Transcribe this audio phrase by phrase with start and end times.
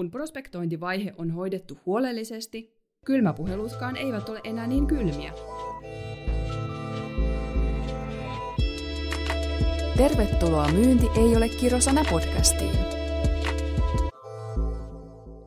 [0.00, 5.32] Kun prospektointivaihe on hoidettu huolellisesti, kylmäpuhelutkaan eivät ole enää niin kylmiä.
[9.96, 12.76] Tervetuloa Myynti ei ole kirosana podcastiin.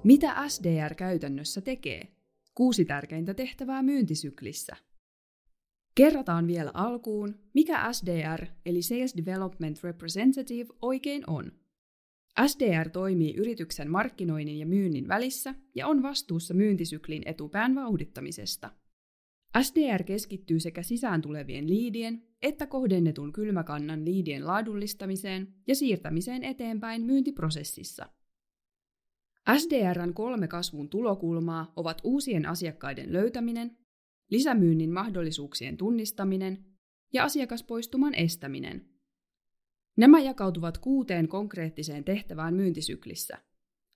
[0.03, 2.07] Mitä SDR käytännössä tekee?
[2.55, 4.75] Kuusi tärkeintä tehtävää myyntisyklissä.
[5.95, 11.51] Kerrataan vielä alkuun, mikä SDR eli Sales Development Representative oikein on–
[12.47, 18.71] SDR toimii yrityksen markkinoinnin ja myynnin välissä ja on vastuussa myyntisyklin etupään vauhdittamisesta.
[19.61, 28.09] SDR keskittyy sekä sisään tulevien liidien että kohdennetun kylmäkannan liidien laadullistamiseen ja siirtämiseen eteenpäin myyntiprosessissa.
[29.57, 33.78] SDRn kolme kasvun tulokulmaa ovat uusien asiakkaiden löytäminen,
[34.31, 36.66] lisämyynnin mahdollisuuksien tunnistaminen
[37.14, 38.86] ja asiakaspoistuman estäminen–
[39.97, 43.38] Nämä jakautuvat kuuteen konkreettiseen tehtävään myyntisyklissä.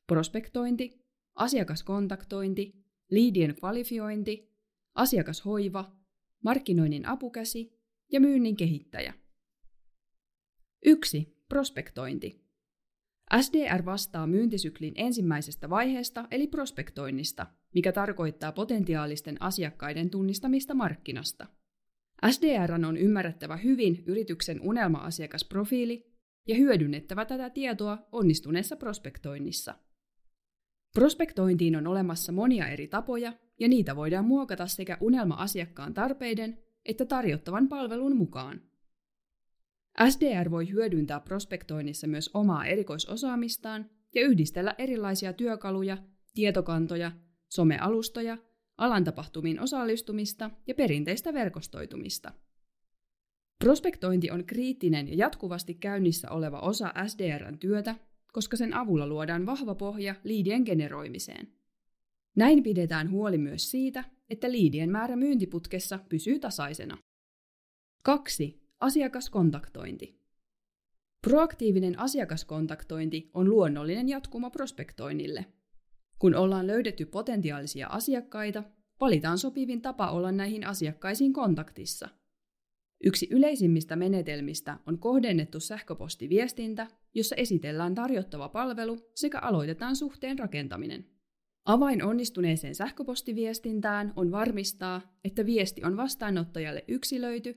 [0.08, 1.06] Prospektointi,
[1.36, 4.52] asiakaskontaktointi, liidien kvalifiointi,
[4.96, 5.92] asiakashoiva,
[6.44, 7.80] markkinoinnin apukäsi
[8.12, 9.14] ja myynnin kehittäjä.
[10.86, 11.44] 1.
[11.50, 12.48] Prospektointi.
[13.42, 21.48] SDR vastaa myyntisyklin ensimmäisestä vaiheesta eli prospektoinnista, mikä tarkoittaa potentiaalisten asiakkaiden tunnistamista markkinasta–
[22.30, 26.14] SDR on ymmärrettävä hyvin yrityksen unelma-asiakasprofiili
[26.48, 29.76] ja hyödynnettävä tätä tietoa onnistuneessa prospektoinnissa.
[30.94, 37.68] Prospektointiin on olemassa monia eri tapoja, ja niitä voidaan muokata sekä unelma-asiakkaan tarpeiden että tarjottavan
[37.68, 38.62] palvelun mukaan.
[40.10, 45.98] SDR voi hyödyntää prospektoinnissa myös omaa erikoisosaamistaan ja yhdistellä erilaisia työkaluja,
[46.34, 47.12] tietokantoja,
[47.50, 48.38] somealustoja
[48.78, 52.32] alan tapahtumiin osallistumista ja perinteistä verkostoitumista.
[53.60, 57.96] Prospektointi on kriittinen ja jatkuvasti käynnissä oleva osa SDRn työtä,
[58.34, 61.48] koska sen avulla luodaan vahva pohja liidien generoimiseen.
[62.36, 66.98] Näin pidetään huoli myös siitä, että liidien määrä myyntiputkessa pysyy tasaisena.
[68.04, 68.62] 2.
[68.80, 70.20] Asiakaskontaktointi.
[71.22, 75.46] Proaktiivinen asiakaskontaktointi on luonnollinen jatkumo prospektoinnille–
[76.20, 78.64] kun ollaan löydetty potentiaalisia asiakkaita,
[79.00, 82.10] valitaan sopivin tapa olla näihin asiakkaisiin kontaktissa.
[83.04, 91.06] Yksi yleisimmistä menetelmistä on kohdennettu sähköpostiviestintä, jossa esitellään tarjottava palvelu sekä aloitetaan suhteen rakentaminen.
[91.66, 97.56] Avain onnistuneeseen sähköpostiviestintään on varmistaa, että viesti on vastaanottajalle yksilöity,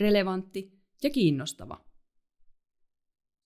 [0.00, 1.84] relevantti ja kiinnostava.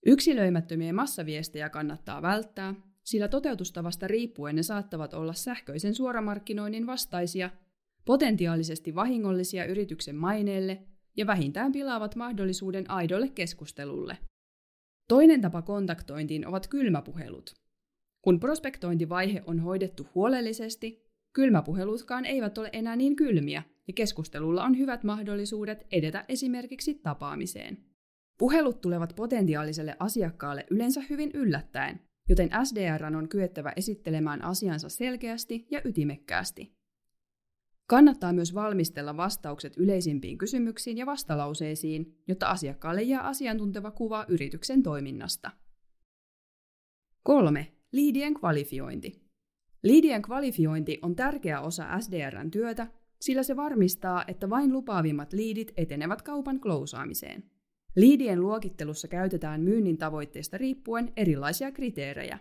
[0.07, 2.75] Yksilöimättömiä massaviestejä kannattaa välttää,
[3.07, 7.51] sillä toteutustavasta riippuen ne saattavat olla sähköisen suoramarkkinoinnin vastaisia,
[8.05, 10.83] potentiaalisesti vahingollisia yrityksen maineelle
[11.17, 14.19] ja vähintään pilaavat mahdollisuuden aidolle keskustelulle.
[15.09, 17.55] Toinen tapa kontaktointiin ovat kylmäpuhelut.
[18.23, 25.05] Kun prospektointivaihe on hoidettu huolellisesti, kylmäpuhelutkaan eivät ole enää niin kylmiä ja keskustelulla on hyvät
[25.05, 27.79] mahdollisuudet edetä esimerkiksi tapaamiseen.
[28.39, 35.81] Puhelut tulevat potentiaaliselle asiakkaalle yleensä hyvin yllättäen, joten SDR on kyettävä esittelemään asiansa selkeästi ja
[35.85, 36.77] ytimekkäästi.
[37.87, 45.51] Kannattaa myös valmistella vastaukset yleisimpiin kysymyksiin ja vastalauseisiin, jotta asiakkaalle jää asiantunteva kuva yrityksen toiminnasta.
[47.23, 47.73] 3.
[47.93, 49.27] Liidien kvalifiointi.
[49.83, 52.87] Liidien kvalifiointi on tärkeä osa SDRn työtä,
[53.21, 57.56] sillä se varmistaa, että vain lupaavimmat liidit etenevät kaupan klousaamiseen.
[57.97, 62.39] Liidien luokittelussa käytetään myynnin tavoitteesta riippuen erilaisia kriteerejä.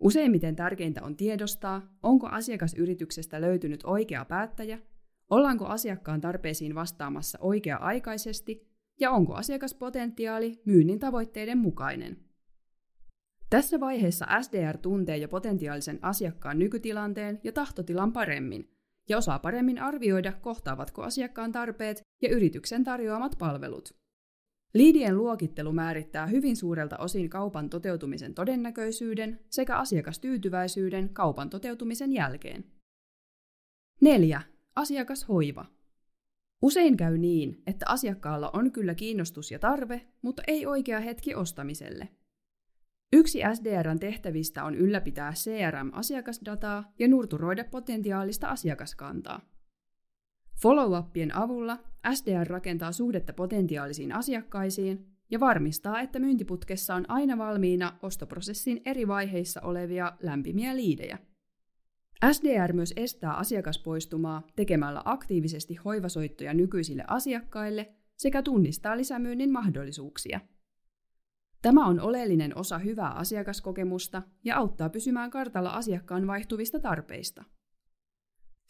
[0.00, 4.78] Useimmiten tärkeintä on tiedostaa, onko asiakasyrityksestä löytynyt oikea päättäjä,
[5.30, 8.70] ollaanko asiakkaan tarpeisiin vastaamassa oikea-aikaisesti
[9.00, 12.16] ja onko asiakaspotentiaali myynnin tavoitteiden mukainen.
[13.50, 18.70] Tässä vaiheessa SDR tuntee jo potentiaalisen asiakkaan nykytilanteen ja tahtotilan paremmin
[19.08, 23.99] ja osaa paremmin arvioida, kohtaavatko asiakkaan tarpeet ja yrityksen tarjoamat palvelut.
[24.74, 32.64] Liidien luokittelu määrittää hyvin suurelta osin kaupan toteutumisen todennäköisyyden sekä asiakastyytyväisyyden kaupan toteutumisen jälkeen.
[34.00, 34.42] 4.
[34.76, 35.66] Asiakashoiva.
[36.62, 42.08] Usein käy niin, että asiakkaalla on kyllä kiinnostus ja tarve, mutta ei oikea hetki ostamiselle.
[43.12, 49.40] Yksi SDRn tehtävistä on ylläpitää CRM-asiakasdataa ja nurturoida potentiaalista asiakaskantaa.
[50.62, 51.78] Follow-upien avulla
[52.14, 59.60] SDR rakentaa suhdetta potentiaalisiin asiakkaisiin ja varmistaa, että myyntiputkessa on aina valmiina ostoprosessin eri vaiheissa
[59.60, 61.18] olevia lämpimiä liidejä.
[62.32, 70.40] SDR myös estää asiakaspoistumaa tekemällä aktiivisesti hoivasoittoja nykyisille asiakkaille sekä tunnistaa lisämyynnin mahdollisuuksia.
[71.62, 77.44] Tämä on oleellinen osa hyvää asiakaskokemusta ja auttaa pysymään kartalla asiakkaan vaihtuvista tarpeista.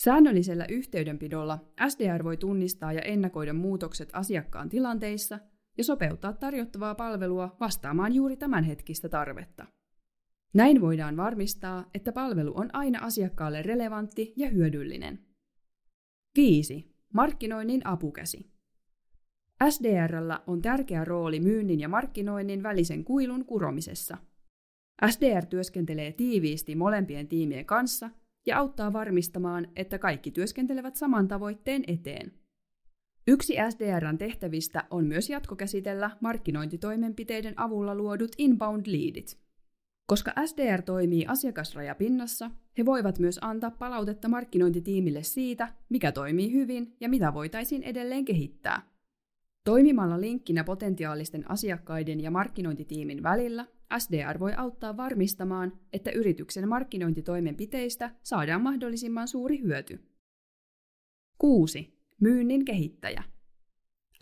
[0.05, 1.59] Säännöllisellä yhteydenpidolla
[1.89, 5.39] SDR voi tunnistaa ja ennakoida muutokset asiakkaan tilanteissa
[5.79, 9.67] ja sopeuttaa tarjottavaa palvelua vastaamaan juuri tämänhetkistä tarvetta.
[10.55, 15.19] Näin voidaan varmistaa, että palvelu on aina asiakkaalle relevantti ja hyödyllinen.
[16.37, 16.95] 5.
[17.15, 18.51] Markkinoinnin apukäsi.
[19.71, 24.19] SDRllä on tärkeä rooli myynnin ja markkinoinnin välisen kuilun kuromisessa.
[25.11, 28.11] SDR työskentelee tiiviisti molempien tiimien kanssa
[28.47, 32.33] ja auttaa varmistamaan, että kaikki työskentelevät saman tavoitteen eteen.
[33.29, 39.39] Yksi SDRn tehtävistä on myös jatkokäsitellä markkinointitoimenpiteiden avulla luodut inbound leadit.
[40.07, 47.09] Koska SDR toimii asiakasrajapinnassa, he voivat myös antaa palautetta markkinointitiimille siitä, mikä toimii hyvin ja
[47.09, 48.83] mitä voitaisiin edelleen kehittää.
[49.65, 53.67] Toimimalla linkkinä potentiaalisten asiakkaiden ja markkinointitiimin välillä,
[53.99, 60.05] SDR voi auttaa varmistamaan, että yrityksen markkinointitoimenpiteistä saadaan mahdollisimman suuri hyöty.
[61.39, 61.99] 6.
[62.21, 63.23] Myynnin kehittäjä.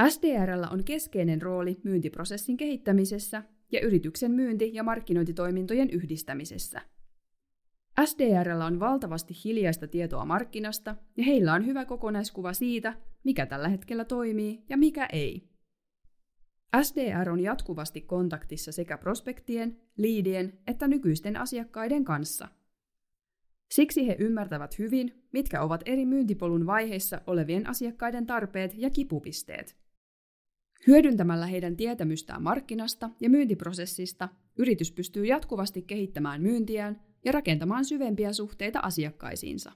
[0.08, 3.42] SDRllä on keskeinen rooli myyntiprosessin kehittämisessä
[3.72, 6.80] ja yrityksen myynti- ja markkinointitoimintojen yhdistämisessä.
[8.04, 12.94] SDRllä on valtavasti hiljaista tietoa markkinasta ja heillä on hyvä kokonaiskuva siitä,
[13.24, 15.47] mikä tällä hetkellä toimii ja mikä ei.
[16.82, 22.48] SDR on jatkuvasti kontaktissa sekä prospektien, liidien että nykyisten asiakkaiden kanssa.
[23.70, 29.76] Siksi he ymmärtävät hyvin, mitkä ovat eri myyntipolun vaiheissa olevien asiakkaiden tarpeet ja kipupisteet.
[30.86, 34.28] Hyödyntämällä heidän tietämystään markkinasta ja myyntiprosessista,
[34.58, 39.72] yritys pystyy jatkuvasti kehittämään myyntiään ja rakentamaan syvempiä suhteita asiakkaisiinsa.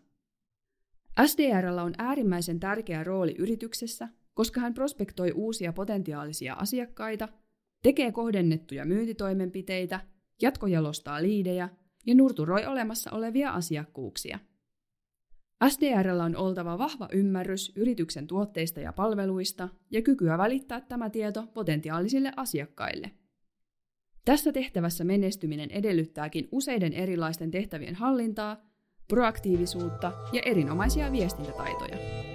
[1.27, 7.29] SDRllä on äärimmäisen tärkeä rooli yrityksessä, koska hän prospektoi uusia potentiaalisia asiakkaita,
[7.83, 10.01] tekee kohdennettuja myyntitoimenpiteitä,
[10.43, 11.69] jatkojalostaa liidejä
[12.07, 14.39] ja nurturoi olemassa olevia asiakkuuksia.
[15.69, 22.33] SDRllä on oltava vahva ymmärrys yrityksen tuotteista ja palveluista ja kykyä välittää tämä tieto potentiaalisille
[22.37, 23.11] asiakkaille.
[24.25, 28.57] Tässä tehtävässä menestyminen edellyttääkin useiden erilaisten tehtävien hallintaa,
[29.09, 32.32] proaktiivisuutta ja erinomaisia viestintätaitoja.